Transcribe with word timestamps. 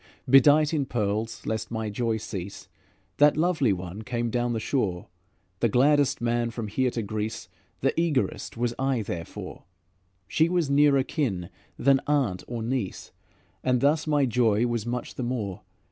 Bedight 0.27 0.73
in 0.73 0.87
pearls, 0.87 1.45
lest 1.45 1.69
my 1.69 1.91
joy 1.91 2.17
cease, 2.17 2.67
That 3.17 3.37
lovely 3.37 3.71
one 3.71 4.01
came 4.01 4.31
down 4.31 4.51
the 4.53 4.59
shore; 4.59 5.09
The 5.59 5.69
gladdest 5.69 6.19
man 6.21 6.49
from 6.49 6.69
here 6.69 6.89
to 6.89 7.03
Greece, 7.03 7.47
The 7.81 7.93
eagerest, 8.01 8.57
was 8.57 8.73
I, 8.79 9.03
therefore; 9.03 9.65
She 10.27 10.49
was 10.49 10.71
nearer 10.71 11.03
kin 11.03 11.51
than 11.77 12.01
aunt 12.07 12.43
or 12.47 12.63
niece, 12.63 13.11
And 13.63 13.79
thus 13.79 14.07
my 14.07 14.25
joy 14.25 14.65
was 14.65 14.87
much 14.87 15.13
the 15.13 15.21
more. 15.23 15.61